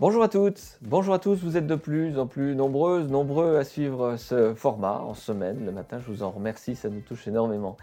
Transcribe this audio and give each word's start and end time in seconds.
Bonjour 0.00 0.22
à 0.22 0.28
toutes, 0.28 0.78
bonjour 0.80 1.12
à 1.12 1.18
tous, 1.18 1.44
vous 1.44 1.58
êtes 1.58 1.66
de 1.66 1.74
plus 1.74 2.18
en 2.18 2.26
plus 2.26 2.56
nombreuses, 2.56 3.10
nombreux 3.10 3.58
à 3.58 3.64
suivre 3.64 4.16
ce 4.16 4.54
format 4.54 5.00
en 5.00 5.12
semaine 5.12 5.66
le 5.66 5.72
matin, 5.72 5.98
je 5.98 6.10
vous 6.10 6.22
en 6.22 6.30
remercie, 6.30 6.74
ça 6.74 6.88
nous 6.88 7.02
touche 7.02 7.28
énormément. 7.28 7.76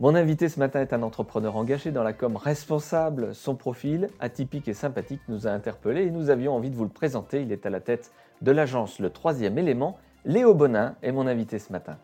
Mon 0.00 0.14
invité 0.14 0.48
ce 0.48 0.58
matin 0.58 0.80
est 0.80 0.94
un 0.94 1.02
entrepreneur 1.02 1.56
engagé 1.56 1.90
dans 1.90 2.02
la 2.02 2.14
com 2.14 2.38
responsable. 2.38 3.34
Son 3.34 3.56
profil, 3.56 4.08
atypique 4.20 4.68
et 4.68 4.72
sympathique, 4.72 5.20
nous 5.28 5.46
a 5.46 5.50
interpellés 5.50 6.04
et 6.04 6.10
nous 6.10 6.30
avions 6.30 6.56
envie 6.56 6.70
de 6.70 6.76
vous 6.76 6.84
le 6.84 6.88
présenter. 6.88 7.42
Il 7.42 7.52
est 7.52 7.66
à 7.66 7.70
la 7.70 7.80
tête 7.80 8.10
de 8.40 8.52
l'agence 8.52 8.98
Le 8.98 9.10
Troisième 9.10 9.58
Élément. 9.58 9.98
Léo 10.24 10.54
Bonin 10.54 10.94
est 11.02 11.12
mon 11.12 11.26
invité 11.26 11.58
ce 11.58 11.72
matin. 11.72 11.98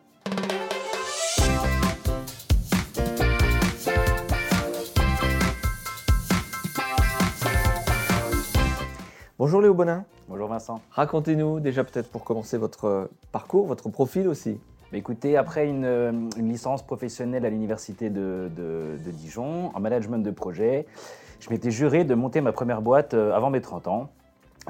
Bonjour 9.47 9.63
Léo 9.63 9.75
Bonin. 9.75 10.05
Bonjour 10.29 10.49
Vincent. 10.49 10.81
Racontez-nous 10.91 11.61
déjà 11.61 11.85
peut-être 11.85 12.11
pour 12.11 12.25
commencer 12.25 12.59
votre 12.59 13.09
parcours, 13.31 13.68
votre 13.68 13.89
profil 13.91 14.27
aussi. 14.27 14.59
Écoutez, 14.93 15.37
après 15.37 15.68
une, 15.68 16.29
licence 16.37 16.85
professionnelle 16.85 17.46
à 17.46 17.49
l'université 17.49 18.11
de, 18.11 18.51
Dijon 19.13 19.71
en 19.73 19.79
management 19.79 20.18
de 20.18 20.32
projet, 20.32 20.85
je 21.39 21.49
m'étais 21.51 21.71
juré 21.71 22.03
de 22.03 22.17
monter 22.17 22.40
ma 22.40 22.51
première 22.51 22.82
boîte 22.82 23.14
euh, 23.14 23.32
avant 23.35 23.51
mes 23.51 23.61
30 23.61 23.87
ans. 23.87 24.11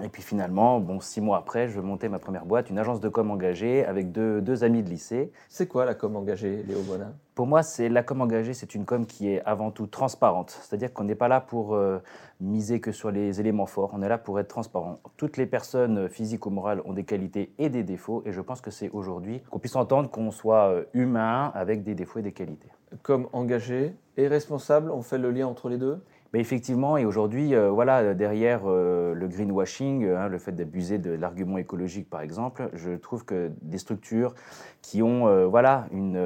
Et 0.05 0.09
puis 0.09 0.23
finalement, 0.23 0.79
bon, 0.79 1.01
six 1.01 1.21
mois 1.21 1.39
après, 1.39 1.69
je 1.69 1.81
montais 1.81 2.09
ma 2.09 2.19
première 2.19 2.45
boîte, 2.45 2.69
une 2.69 2.79
agence 2.79 3.01
de 3.01 3.09
com 3.09 3.31
engagée 3.31 3.85
avec 3.85 4.13
deux, 4.13 4.65
amis 4.65 4.83
de 4.83 4.91
lycée. 4.91 5.33
C'est 5.49 5.67
quoi 5.67 5.85
la 5.87 5.95
com 5.95 6.17
engagée, 6.17 6.63
Léo 6.69 6.83
Bonin? 6.83 7.15
Pour 7.35 7.47
moi, 7.47 7.63
c'est 7.63 7.89
la 7.89 8.03
com 8.03 8.21
engagée, 8.21 8.53
c'est 8.53 8.75
une 8.75 8.85
com 8.85 9.07
qui 9.07 9.31
est 9.31 9.43
avant 9.45 9.71
tout 9.71 9.87
transparente. 9.87 10.51
C'est-à-dire 10.51 10.93
qu'on 10.93 11.05
n'est 11.05 11.15
pas 11.15 11.29
là 11.29 11.41
pour 11.41 11.75
euh, 11.75 11.99
miser 12.41 12.81
que 12.81 12.93
sur 12.93 13.11
les 13.11 13.41
éléments 13.41 13.67
forts, 13.67 13.91
on 13.95 14.03
est 14.03 14.09
là 14.09 14.19
pour 14.19 14.39
être 14.39 14.49
transparent. 14.49 14.99
Toutes 15.17 15.39
les 15.39 15.47
personnes 15.47 16.09
physiques 16.09 16.45
ou 16.47 16.51
morales 16.51 16.83
ont 16.85 16.93
des 16.93 17.05
qualités 17.05 17.53
et 17.59 17.71
des 17.71 17.83
défauts, 17.83 18.23
et 18.27 18.33
je 18.33 18.41
pense 18.41 18.61
que 18.61 18.71
c'est 18.71 18.91
aujourd'hui 18.91 19.43
qu'on 19.51 19.59
puisse 19.59 19.77
entendre 19.77 20.11
qu'on 20.11 20.31
soit 20.31 20.69
euh, 20.69 20.85
humain 20.93 21.53
avec 21.55 21.83
des 21.83 21.95
défauts 21.95 22.19
et 22.19 22.23
des 22.23 22.33
qualités. 22.33 22.69
Comme 23.03 23.29
engagé 23.33 23.95
et 24.17 24.29
responsable, 24.29 24.91
on 24.91 25.03
fait 25.03 25.19
le 25.19 25.31
lien 25.31 25.47
entre 25.47 25.69
les 25.69 25.79
deux? 25.79 26.01
Effectivement, 26.41 26.97
et 26.97 27.05
aujourd'hui, 27.05 27.55
euh, 27.55 27.71
voilà, 27.71 28.15
derrière 28.15 28.63
euh, 28.67 29.15
le 29.15 29.29
greenwashing, 29.29 30.07
hein, 30.09 30.29
le 30.29 30.39
fait 30.39 30.53
d'abuser 30.53 30.99
de 30.99 31.11
l'argument 31.11 31.59
écologique, 31.59 32.11
par 32.11 32.21
exemple, 32.21 32.69
je 32.75 32.93
trouve 32.93 33.25
que 33.25 33.53
des 33.63 33.79
structures 33.79 34.35
qui 34.83 35.03
ont 35.03 35.29
euh, 35.29 35.47
voilà, 35.47 35.87
une, 35.93 36.17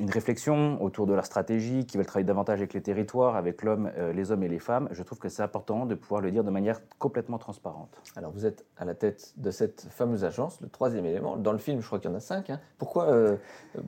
une, 0.00 0.10
réflexion 0.10 0.82
autour 0.82 1.06
de 1.06 1.14
leur 1.14 1.24
stratégie, 1.24 1.86
qui 1.86 1.96
veulent 1.96 2.06
travailler 2.06 2.26
davantage 2.26 2.58
avec 2.58 2.74
les 2.74 2.82
territoires, 2.82 3.36
avec 3.36 3.62
l'homme, 3.62 3.90
les 4.14 4.30
hommes 4.30 4.42
et 4.42 4.48
les 4.48 4.58
femmes, 4.58 4.88
je 4.90 5.02
trouve 5.02 5.18
que 5.18 5.28
c'est 5.28 5.42
important 5.42 5.86
de 5.86 5.94
pouvoir 5.94 6.20
le 6.20 6.30
dire 6.30 6.44
de 6.44 6.50
manière 6.50 6.80
complètement 6.98 7.38
transparente. 7.38 8.00
Alors, 8.16 8.32
vous 8.32 8.46
êtes 8.46 8.64
à 8.76 8.84
la 8.84 8.94
tête 8.94 9.32
de 9.36 9.50
cette 9.50 9.86
fameuse 9.90 10.24
agence, 10.24 10.60
le 10.60 10.68
troisième 10.68 11.06
élément. 11.06 11.36
Dans 11.36 11.52
le 11.52 11.58
film, 11.58 11.80
je 11.80 11.86
crois 11.86 11.98
qu'il 11.98 12.10
y 12.10 12.12
en 12.12 12.16
a 12.16 12.20
cinq. 12.20 12.50
Hein. 12.50 12.60
Pourquoi, 12.78 13.08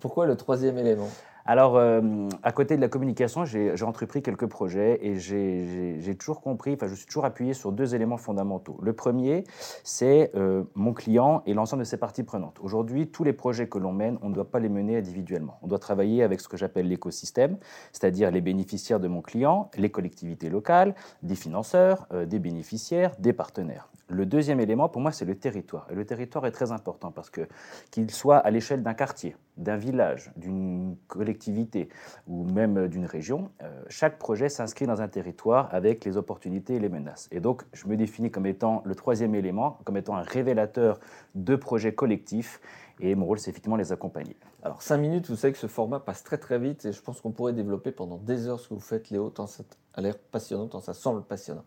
pourquoi 0.00 0.26
le 0.26 0.36
troisième 0.36 0.78
élément? 0.78 1.08
Alors, 1.44 1.76
euh, 1.76 2.00
à 2.42 2.52
côté 2.52 2.76
de 2.76 2.80
la 2.80 2.88
communication, 2.88 3.44
j'ai 3.44 3.82
entrepris 3.82 4.22
quelques 4.22 4.46
projets 4.46 4.98
et 5.02 5.18
j'ai 5.18 6.14
toujours 6.16 6.40
compris, 6.40 6.74
enfin, 6.74 6.86
je 6.86 6.94
suis 6.94 7.06
toujours 7.06 7.24
appuyé 7.24 7.54
sur 7.54 7.72
deux 7.72 7.94
éléments 7.94 8.16
fondamentaux. 8.16 8.78
Le 8.82 8.92
premier, 8.92 9.44
c'est 9.82 10.30
euh, 10.34 10.64
mon 10.74 10.92
client 10.92 11.42
et 11.46 11.54
l'ensemble 11.54 11.82
de 11.82 11.88
ses 11.88 11.96
parties 11.96 12.22
prenantes. 12.22 12.58
Aujourd'hui, 12.62 13.08
tous 13.08 13.24
les 13.24 13.32
projets 13.32 13.68
que 13.68 13.78
l'on 13.78 13.92
mène, 13.92 14.18
on 14.22 14.28
ne 14.28 14.34
doit 14.34 14.50
pas 14.50 14.60
les 14.60 14.68
mener 14.68 14.96
individuellement. 14.96 15.58
On 15.62 15.66
doit 15.66 15.78
travailler 15.78 16.22
avec 16.22 16.40
ce 16.40 16.48
que 16.48 16.56
j'appelle 16.56 16.88
l'écosystème, 16.88 17.58
c'est-à-dire 17.92 18.30
les 18.30 18.40
bénéficiaires 18.40 19.00
de 19.00 19.08
mon 19.08 19.22
client, 19.22 19.70
les 19.76 19.90
collectivités 19.90 20.48
locales, 20.48 20.94
des 21.22 21.34
financeurs, 21.34 22.06
euh, 22.12 22.24
des 22.24 22.38
bénéficiaires, 22.38 23.14
des 23.18 23.32
partenaires. 23.32 23.88
Le 24.12 24.26
deuxième 24.26 24.60
élément, 24.60 24.90
pour 24.90 25.00
moi, 25.00 25.10
c'est 25.10 25.24
le 25.24 25.34
territoire. 25.34 25.86
Et 25.90 25.94
le 25.94 26.04
territoire 26.04 26.44
est 26.44 26.50
très 26.50 26.70
important 26.70 27.10
parce 27.10 27.30
que 27.30 27.48
qu'il 27.90 28.10
soit 28.10 28.36
à 28.36 28.50
l'échelle 28.50 28.82
d'un 28.82 28.92
quartier, 28.92 29.36
d'un 29.56 29.76
village, 29.76 30.30
d'une 30.36 30.96
collectivité 31.08 31.88
ou 32.26 32.44
même 32.44 32.88
d'une 32.88 33.06
région, 33.06 33.50
euh, 33.62 33.82
chaque 33.88 34.18
projet 34.18 34.50
s'inscrit 34.50 34.86
dans 34.86 35.00
un 35.00 35.08
territoire 35.08 35.68
avec 35.72 36.04
les 36.04 36.18
opportunités 36.18 36.74
et 36.74 36.78
les 36.78 36.90
menaces. 36.90 37.28
Et 37.32 37.40
donc, 37.40 37.62
je 37.72 37.86
me 37.86 37.96
définis 37.96 38.30
comme 38.30 38.44
étant 38.44 38.82
le 38.84 38.94
troisième 38.94 39.34
élément, 39.34 39.78
comme 39.84 39.96
étant 39.96 40.14
un 40.14 40.22
révélateur 40.22 41.00
de 41.34 41.56
projets 41.56 41.94
collectifs. 41.94 42.60
Et 43.00 43.14
mon 43.14 43.24
rôle, 43.24 43.38
c'est 43.38 43.50
effectivement 43.50 43.76
les 43.76 43.92
accompagner. 43.92 44.36
Alors, 44.62 44.82
cinq 44.82 44.98
minutes, 44.98 45.30
vous 45.30 45.36
savez 45.36 45.54
que 45.54 45.58
ce 45.58 45.66
format 45.66 46.00
passe 46.00 46.22
très 46.22 46.36
très 46.36 46.58
vite 46.58 46.84
et 46.84 46.92
je 46.92 47.00
pense 47.00 47.22
qu'on 47.22 47.32
pourrait 47.32 47.54
développer 47.54 47.92
pendant 47.92 48.18
des 48.18 48.46
heures 48.46 48.60
ce 48.60 48.68
que 48.68 48.74
vous 48.74 48.80
faites, 48.80 49.08
Léo, 49.08 49.30
tant 49.30 49.46
ça 49.46 49.64
a 49.94 50.00
l'air 50.02 50.18
passionnant, 50.18 50.68
tant 50.68 50.80
ça 50.80 50.92
semble 50.92 51.22
passionnant. 51.22 51.64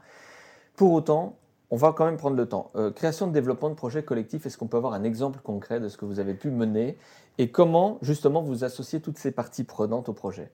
Pour 0.76 0.92
autant, 0.94 1.38
on 1.72 1.78
va 1.78 1.94
quand 1.94 2.06
même 2.06 2.18
prendre 2.18 2.36
le 2.36 2.48
temps. 2.48 2.72
Euh, 2.76 2.92
création 2.92 3.28
de 3.28 3.32
développement 3.32 3.70
de 3.70 3.76
projets 3.76 4.04
collectifs, 4.04 4.46
est-ce 4.46 4.58
qu'on 4.58 4.68
peut 4.68 4.78
avoir 4.78 4.94
un 4.94 5.04
exemple 5.04 5.40
concret 5.44 5.80
de 5.80 5.90
ce 5.90 5.98
que 5.98 6.06
vous 6.06 6.20
avez 6.20 6.34
pu 6.34 6.50
mener 6.50 6.98
et 7.38 7.50
comment 7.50 7.98
justement 8.02 8.42
vous 8.42 8.64
associez 8.64 9.02
toutes 9.02 9.18
ces 9.18 9.32
parties 9.32 9.64
prenantes 9.64 10.10
au 10.10 10.14
projet? 10.14 10.52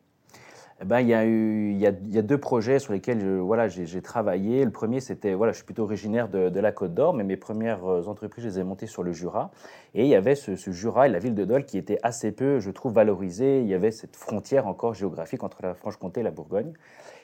Eh 0.84 0.86
ben, 0.86 1.00
il, 1.00 1.78
y 1.78 1.86
a 1.86 2.22
deux 2.24 2.40
projets 2.40 2.80
sur 2.80 2.92
lesquels 2.92 3.38
voilà, 3.38 3.68
j'ai 3.68 4.02
travaillé. 4.02 4.66
Le 4.66 4.72
premier, 4.72 5.00
c'était, 5.00 5.36
voilà, 5.36 5.52
je 5.52 5.58
suis 5.58 5.66
plutôt 5.66 5.84
originaire 5.84 6.28
de, 6.28 6.60
la 6.60 6.72
Côte 6.72 6.96
d'Or, 6.96 7.14
mais 7.14 7.24
mes 7.24 7.38
premières 7.38 7.86
euh, 7.86 8.08
entreprises, 8.08 8.46
je 8.46 8.50
les 8.50 8.60
ai 8.60 8.64
montées 8.64 8.88
sur 8.88 9.04
le 9.04 9.12
Jura. 9.12 9.52
Et 9.94 10.06
il 10.06 10.08
y 10.08 10.16
avait 10.16 10.34
ce, 10.34 10.56
Jura 10.72 11.06
et 11.06 11.12
la 11.12 11.20
ville 11.20 11.36
de 11.36 11.46
Dole 11.46 11.66
qui 11.66 11.78
étaient 11.78 12.00
assez 12.02 12.32
peu, 12.32 12.60
je 12.60 12.72
trouve, 12.72 12.94
valorisés. 12.94 13.62
Il 13.62 13.68
y 13.68 13.76
avait 13.76 13.92
cette 13.92 14.16
frontière 14.16 14.66
encore 14.66 14.96
géographique 14.96 15.44
entre 15.44 15.60
la 15.62 15.76
Franche-Comté 15.76 16.22
et 16.22 16.24
la 16.24 16.32
Bourgogne. 16.32 16.74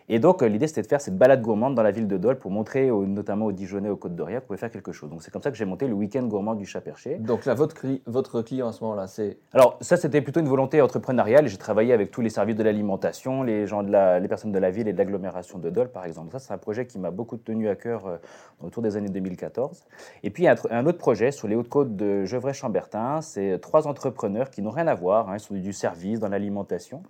Et 0.09 0.19
donc, 0.19 0.41
euh, 0.41 0.47
l'idée, 0.47 0.67
c'était 0.67 0.81
de 0.81 0.87
faire 0.87 1.01
cette 1.01 1.17
balade 1.17 1.41
gourmande 1.41 1.75
dans 1.75 1.83
la 1.83 1.91
ville 1.91 2.07
de 2.07 2.17
Dole 2.17 2.39
pour 2.39 2.49
montrer, 2.49 2.89
notamment 2.89 3.45
aux 3.45 3.51
Dijonais, 3.51 3.89
aux 3.89 3.97
Côtes 3.97 4.15
d'Oria, 4.15 4.39
qu'on 4.39 4.47
pouvait 4.47 4.59
faire 4.59 4.71
quelque 4.71 4.93
chose. 4.93 5.09
Donc, 5.09 5.21
c'est 5.21 5.31
comme 5.31 5.41
ça 5.41 5.51
que 5.51 5.57
j'ai 5.57 5.65
monté 5.65 5.87
le 5.87 5.93
week-end 5.93 6.23
gourmand 6.23 6.55
du 6.55 6.65
Chat-Perché. 6.65 7.15
Donc, 7.15 7.45
là, 7.45 7.53
votre, 7.53 7.75
votre 8.05 8.41
client 8.41 8.69
à 8.69 8.71
ce 8.71 8.83
moment-là, 8.85 9.07
c'est. 9.07 9.37
Alors, 9.53 9.77
ça, 9.81 9.97
c'était 9.97 10.21
plutôt 10.21 10.39
une 10.39 10.47
volonté 10.47 10.81
entrepreneuriale. 10.81 11.47
J'ai 11.47 11.57
travaillé 11.57 11.91
avec 11.91 12.11
tous 12.11 12.21
les 12.21 12.29
services 12.29 12.55
de 12.55 12.63
l'alimentation, 12.63 13.43
les, 13.43 13.67
gens 13.67 13.83
de 13.83 13.91
la, 13.91 14.19
les 14.19 14.27
personnes 14.29 14.53
de 14.53 14.59
la 14.59 14.71
ville 14.71 14.87
et 14.87 14.93
de 14.93 14.97
l'agglomération 14.97 15.59
de 15.59 15.69
Dole, 15.69 15.89
par 15.89 16.05
exemple. 16.05 16.31
Ça, 16.31 16.39
c'est 16.39 16.53
un 16.53 16.57
projet 16.57 16.85
qui 16.87 16.99
m'a 16.99 17.11
beaucoup 17.11 17.35
tenu 17.35 17.67
à 17.67 17.75
cœur 17.75 18.07
euh, 18.07 18.17
autour 18.63 18.83
des 18.83 18.95
années 18.95 19.09
2014. 19.09 19.83
Et 20.23 20.29
puis, 20.29 20.47
a 20.47 20.55
un, 20.71 20.85
autre 20.85 20.99
projet 20.99 21.31
sur 21.31 21.49
les 21.49 21.55
Hautes-Côtes 21.55 21.97
de 21.97 22.23
Gevrey-Chambertin. 22.23 23.21
C'est 23.21 23.59
trois 23.59 23.87
entrepreneurs 23.87 24.49
qui 24.49 24.61
n'ont 24.61 24.71
rien 24.71 24.87
à 24.87 24.95
voir. 24.95 25.29
Hein, 25.29 25.35
ils 25.35 25.39
sont 25.41 25.53
du 25.53 25.73
service, 25.73 26.19
dans 26.19 26.29
l'alimentation. 26.29 27.03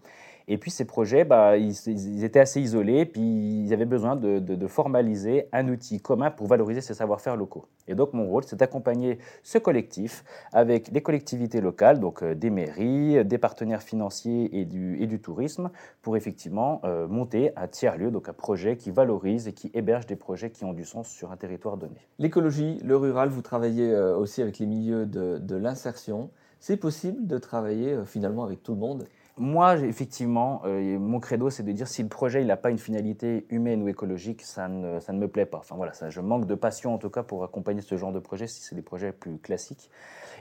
Et 0.50 0.58
puis 0.58 0.72
ces 0.72 0.85
projets, 0.85 1.25
bah, 1.25 1.58
ils, 1.58 2.24
étaient 2.24 2.40
assez 2.40 2.62
isolés, 2.62 3.06
puis 3.06 3.22
ils 3.22 3.74
avaient 3.74 3.85
besoin 3.85 4.16
de, 4.16 4.68
formaliser 4.68 5.47
un 5.53 5.68
outil 5.69 6.00
commun 6.00 6.30
pour 6.31 6.47
valoriser 6.47 6.81
ces 6.81 6.94
savoir-faire 6.94 7.35
locaux. 7.35 7.66
Et 7.88 7.96
donc 7.96 8.13
mon 8.13 8.28
rôle, 8.28 8.44
c'est 8.46 8.57
d'accompagner 8.57 9.18
ce 9.44 9.57
collectif 9.57 10.24
avec 10.53 10.90
les 10.91 11.02
collectivités 11.02 11.62
locales, 11.62 12.00
donc 12.00 12.22
euh, 12.22 12.36
des 12.36 12.50
mairies, 12.50 13.24
des 13.24 13.38
partenaires 13.38 13.81
financiers 13.81 14.59
et 14.59 14.66
du, 14.66 15.19
tourisme, 15.22 15.69
pour 16.02 16.16
effectivement 16.16 16.81
euh, 16.84 17.07
monter 17.07 17.52
un 17.56 17.68
tiers-lieu, 17.68 18.12
donc 18.12 18.30
un 18.30 18.34
projet 18.34 18.78
qui 18.78 18.91
valorise 18.91 19.47
et 19.47 19.53
qui 19.53 19.72
héberge 19.74 20.06
des 20.06 20.16
projets 20.16 20.52
qui 20.52 20.63
ont 20.66 20.74
du 20.74 20.86
sens 20.86 21.07
sur 21.09 21.31
un 21.31 21.38
territoire 21.38 21.78
donné. 21.78 22.07
L'écologie, 22.19 22.80
le 22.84 22.96
rural, 22.96 23.30
vous 23.30 23.41
travaillez 23.41 23.91
euh, 23.91 24.16
aussi 24.16 24.41
avec 24.41 24.59
les 24.59 24.66
milieux 24.66 25.06
de 25.06 25.56
l'insertion. 25.56 26.30
C'est 26.59 26.78
possible 26.78 27.28
de 27.28 27.38
travailler 27.38 27.97
finalement 28.06 28.44
avec 28.44 28.63
tout 28.63 28.74
le 28.74 28.80
monde? 28.80 29.07
Moi, 29.38 29.78
effectivement, 29.78 30.62
euh, 30.66 30.98
mon 30.98 31.20
credo, 31.20 31.50
c'est 31.50 31.64
de 31.64 31.72
dire 31.72 31.88
si 31.88 32.02
le 32.02 32.09
projet 32.09 32.44
n'a 32.44 32.58
pas 32.58 32.72
une 32.72 32.80
finalité 32.80 33.46
humaine 33.50 33.84
ou 33.84 33.88
écologique, 33.88 34.42
ça 34.42 34.68
ne, 34.68 35.00
ça 35.00 35.14
ne 35.14 35.20
me 35.20 35.28
plaît 35.28 35.46
pas. 35.46 35.59
Enfin 35.59 35.75
voilà, 35.75 35.92
je 36.09 36.22
manque 36.22 36.46
de 36.46 36.56
passion 36.56 36.94
en 36.94 36.98
tout 36.98 37.09
cas 37.09 37.24
pour 37.24 37.44
accompagner 37.44 37.81
ce 37.81 37.98
genre 37.98 38.12
de 38.12 38.20
projet 38.20 38.48
si 38.48 38.62
c'est 38.62 38.75
des 38.75 38.81
projets 38.81 39.12
plus 39.12 39.38
classiques. 39.38 39.90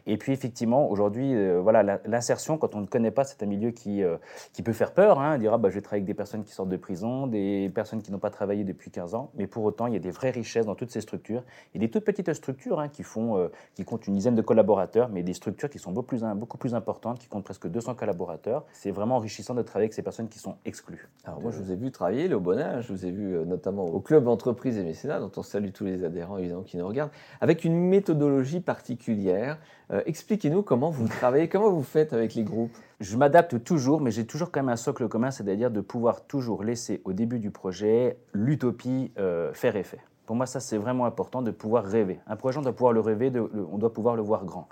Et 0.07 0.17
puis 0.19 0.33
effectivement, 0.33 0.89
aujourd'hui, 0.91 1.35
euh, 1.35 1.61
voilà, 1.61 2.01
l'insertion, 2.05 2.59
quand 2.59 2.75
on 2.75 2.81
ne 2.81 2.87
connaît 2.87 3.11
pas, 3.11 3.25
c'est 3.25 3.43
un 3.43 3.47
milieu 3.47 3.71
qui, 3.73 4.03
euh, 4.03 4.17
qui 4.53 4.63
peut 4.63 4.73
faire 4.73 4.93
peur. 4.93 5.19
Hein, 5.19 5.37
dira, 5.39 5.59
bah, 5.59 5.69
je 5.69 5.75
vais 5.75 5.81
travailler 5.81 6.03
avec 6.03 6.07
des 6.07 6.15
personnes 6.15 6.45
qui 6.45 6.53
sortent 6.53 6.69
de 6.69 6.77
prison, 6.77 7.27
des 7.27 7.71
personnes 7.75 8.03
qui 8.03 8.13
n'ont 8.13 8.19
pas 8.19 8.31
travaillé 8.31 8.63
depuis 8.63 8.91
15 8.91 9.15
ans. 9.15 9.31
Mais 9.35 9.47
pour 9.47 9.65
autant, 9.65 9.89
il 9.89 9.95
y 9.95 9.97
a 9.97 10.01
des 10.01 10.13
vraies 10.13 10.31
richesses 10.31 10.67
dans 10.67 10.77
toutes 10.77 10.91
ces 10.91 11.01
structures. 11.01 11.43
Il 11.75 11.81
y 11.81 11.85
a 11.85 11.87
des 11.87 11.91
toutes 11.91 12.05
petites 12.05 12.33
structures 12.35 12.79
hein, 12.79 12.89
qui, 12.89 13.03
font, 13.03 13.51
qui 13.75 13.85
comptent 13.85 14.07
une 14.07 14.15
dizaine 14.15 14.37
de 14.37 14.43
collaborateurs, 14.43 15.09
mais 15.09 15.23
des 15.23 15.35
structures 15.35 15.69
qui 15.69 15.79
sont 15.79 15.91
beaucoup 15.91 16.07
plus, 16.07 16.23
beaucoup 16.37 16.59
plus 16.59 16.75
importantes, 16.75 17.19
qui 17.19 17.27
comptent 17.27 17.45
presque 17.45 17.67
200 17.67 17.95
collaborateurs 17.97 18.65
c'est 18.87 18.93
vraiment 18.93 19.17
enrichissant 19.17 19.55
de 19.55 19.63
travailler 19.63 19.87
avec 19.87 19.95
ces 19.95 20.03
personnes 20.03 20.29
qui 20.29 20.39
sont 20.39 20.59
exclues. 20.65 21.09
Alors 21.25 21.41
moi, 21.41 21.51
je 21.51 21.59
vous 21.61 21.73
ai 21.73 21.75
vu 21.75 21.91
travailler, 21.91 22.29
le 22.29 22.39
bonheur, 22.39 22.83
je 22.83 22.93
vous 22.93 23.05
ai 23.05 23.11
vu 23.11 23.35
euh, 23.35 23.45
notamment 23.45 23.85
au 23.85 23.99
Club 23.99 24.29
Entreprise 24.29 24.79
et 24.79 24.85
Mécénat, 24.85 25.19
dont 25.19 25.33
on 25.37 25.43
salue 25.43 25.71
tous 25.71 25.85
les 25.85 26.05
adhérents 26.05 26.39
évidemment 26.39 26.63
qui 26.63 26.77
nous 26.77 26.87
regardent, 26.87 27.11
avec 27.41 27.65
une 27.65 27.75
méthodologie 27.75 28.61
particulière. 28.61 29.59
Euh, 29.91 30.03
expliquez-nous 30.07 30.63
comment 30.63 30.91
vous 30.91 31.09
travaillez, 31.09 31.49
comment 31.49 31.73
vous 31.73 31.83
faites 31.83 32.13
avec 32.13 32.37
les 32.37 32.45
groupes 32.45 32.71
Je 33.01 33.17
m'adapte 33.17 33.65
toujours, 33.65 34.01
mais 34.01 34.13
j'ai 34.13 34.25
toujours 34.25 34.53
quand 34.53 34.61
même 34.61 34.69
un 34.69 34.77
socle 34.77 35.09
commun, 35.09 35.33
c'est-à-dire 35.33 35.73
de 35.73 35.81
pouvoir 35.81 36.25
toujours 36.25 36.63
laisser 36.63 37.03
au 37.05 37.13
début 37.13 37.41
du 37.41 37.51
projet 37.51 38.19
l'utopie 38.35 39.11
euh, 39.19 39.53
faire 39.53 39.75
effet. 39.75 39.99
Pour 40.27 40.37
moi, 40.37 40.47
ça, 40.47 40.61
c'est 40.61 40.79
vraiment 40.79 41.07
important 41.07 41.43
de 41.43 41.51
pouvoir 41.51 41.85
rêver. 41.85 42.21
Un 42.29 42.37
projet, 42.37 42.59
on 42.59 42.63
doit 42.63 42.73
pouvoir 42.73 42.93
le 42.93 43.01
rêver, 43.01 43.33
on 43.73 43.79
doit 43.79 43.93
pouvoir 43.93 44.15
le 44.15 44.23
voir 44.23 44.45
grand. 44.45 44.69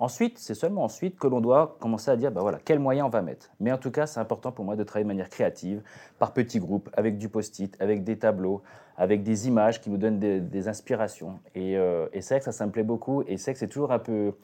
Ensuite, 0.00 0.38
c'est 0.38 0.54
seulement 0.54 0.84
ensuite 0.84 1.18
que 1.18 1.26
l'on 1.26 1.40
doit 1.40 1.76
commencer 1.80 2.10
à 2.10 2.16
dire, 2.16 2.30
bah 2.30 2.40
voilà, 2.40 2.58
quels 2.64 2.78
moyens 2.78 3.06
on 3.06 3.10
va 3.10 3.20
mettre. 3.20 3.50
Mais 3.58 3.72
en 3.72 3.78
tout 3.78 3.90
cas, 3.90 4.06
c'est 4.06 4.20
important 4.20 4.52
pour 4.52 4.64
moi 4.64 4.76
de 4.76 4.84
travailler 4.84 5.04
de 5.04 5.08
manière 5.08 5.28
créative, 5.28 5.82
par 6.20 6.32
petits 6.32 6.60
groupes, 6.60 6.88
avec 6.92 7.18
du 7.18 7.28
post-it, 7.28 7.76
avec 7.80 8.04
des 8.04 8.16
tableaux, 8.16 8.62
avec 8.96 9.24
des 9.24 9.48
images 9.48 9.80
qui 9.80 9.90
nous 9.90 9.96
donnent 9.96 10.20
des, 10.20 10.68
inspirations. 10.68 11.40
Et, 11.56 11.76
euh, 11.76 12.06
c'est 12.12 12.34
vrai 12.34 12.38
que 12.38 12.44
ça, 12.44 12.52
ça 12.52 12.64
me 12.66 12.70
plaît 12.70 12.84
beaucoup. 12.84 13.24
Et 13.26 13.38
c'est 13.38 13.52
que 13.52 13.58
c'est 13.58 13.66
toujours 13.66 13.90
un 13.90 13.98
peu 13.98 14.34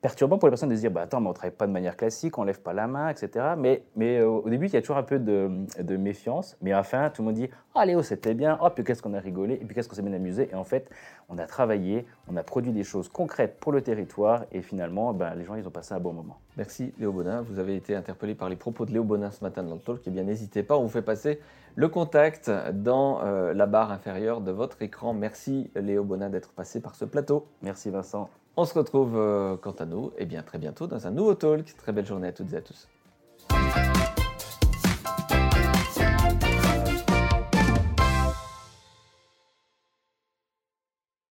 perturbant 0.00 0.38
pour 0.38 0.48
les 0.48 0.52
personnes 0.52 0.70
de 0.70 0.74
se 0.76 0.80
dire 0.80 0.90
bah, 0.90 1.02
Attends, 1.02 1.20
mais 1.20 1.26
on 1.26 1.30
ne 1.30 1.34
travaille 1.34 1.56
pas 1.56 1.66
de 1.66 1.72
manière 1.72 1.96
classique, 1.96 2.38
on 2.38 2.42
ne 2.42 2.46
lève 2.46 2.60
pas 2.60 2.72
la 2.72 2.86
main, 2.86 3.10
etc. 3.10 3.54
Mais, 3.56 3.82
mais 3.96 4.18
euh, 4.18 4.28
au 4.28 4.48
début, 4.48 4.66
il 4.66 4.72
y 4.72 4.76
a 4.76 4.80
toujours 4.80 4.96
un 4.96 5.02
peu 5.02 5.18
de, 5.18 5.50
de, 5.78 5.96
méfiance. 5.96 6.56
Mais 6.62 6.74
enfin, 6.74 7.10
tout 7.10 7.22
le 7.22 7.26
monde 7.26 7.34
dit 7.34 7.50
Ah, 7.74 7.84
Léo, 7.84 8.02
c'était 8.02 8.34
bien. 8.34 8.58
Oh, 8.62 8.68
puis 8.70 8.82
qu'est-ce 8.82 9.02
qu'on 9.02 9.14
a 9.14 9.20
rigolé. 9.20 9.54
Et 9.54 9.64
puis 9.64 9.74
qu'est-ce 9.74 9.88
qu'on 9.88 9.96
s'est 9.96 10.02
bien 10.02 10.14
amusé. 10.14 10.48
Et 10.50 10.54
en 10.54 10.64
fait, 10.64 10.90
on 11.28 11.36
a 11.36 11.46
travaillé, 11.46 12.06
on 12.28 12.36
a 12.36 12.42
produit 12.42 12.72
des 12.72 12.84
choses 12.84 13.08
concrètes 13.08 13.58
pour 13.60 13.72
le 13.72 13.82
territoire. 13.82 14.44
Et 14.52 14.62
finalement, 14.62 15.12
ben, 15.12 15.34
les 15.34 15.44
gens, 15.44 15.54
ils 15.54 15.66
ont 15.66 15.70
passé 15.70 15.92
un 15.92 16.00
bon 16.00 16.14
moment. 16.14 16.38
Merci, 16.56 16.94
Léo 16.98 17.12
Bonin. 17.12 17.42
Vous 17.42 17.58
avez 17.58 17.76
été 17.76 17.94
interpellé 17.94 18.34
par 18.34 18.48
les 18.48 18.56
propos 18.56 18.86
de 18.86 18.92
Léo 18.92 19.04
Bonin 19.04 19.30
ce 19.30 19.44
matin 19.44 19.62
dans 19.62 19.74
le 19.74 19.80
talk. 19.80 19.98
Et 19.98 20.02
eh 20.06 20.10
bien, 20.10 20.24
n'hésitez 20.24 20.62
pas, 20.62 20.78
on 20.78 20.82
vous 20.82 20.88
fait 20.88 21.02
passer 21.02 21.40
le 21.76 21.88
contact 21.88 22.50
dans 22.72 23.22
euh, 23.22 23.52
la 23.52 23.66
barre 23.66 23.92
inférieure 23.92 24.40
de 24.40 24.50
votre 24.50 24.80
écran. 24.82 25.12
Merci, 25.12 25.70
Léo 25.76 26.04
Bonin, 26.04 26.30
d'être 26.30 26.52
passé 26.52 26.80
par 26.80 26.94
ce 26.94 27.04
plateau. 27.04 27.46
Merci, 27.62 27.90
Vincent. 27.90 28.30
On 28.60 28.64
se 28.64 28.74
retrouve 28.74 29.12
euh, 29.14 29.56
quant 29.56 29.76
à 29.78 29.86
nous 29.86 30.08
et 30.18 30.22
eh 30.22 30.26
bien 30.26 30.42
très 30.42 30.58
bientôt 30.58 30.88
dans 30.88 31.06
un 31.06 31.12
nouveau 31.12 31.34
talk. 31.34 31.76
Très 31.76 31.92
belle 31.92 32.06
journée 32.06 32.26
à 32.26 32.32
toutes 32.32 32.52
et 32.52 32.56
à 32.56 32.60
tous. 32.60 32.88